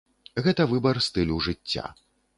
Гэта 0.47 0.65
выбар 0.71 1.01
стылю 1.11 1.37
жыцця. 1.49 1.85